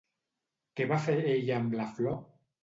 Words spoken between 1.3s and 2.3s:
ella amb la flor?